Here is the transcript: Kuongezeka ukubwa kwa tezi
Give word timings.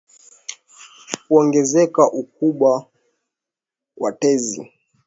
Kuongezeka 1.25 2.03
ukubwa 2.21 2.71
kwa 3.97 4.11
tezi 4.19 4.61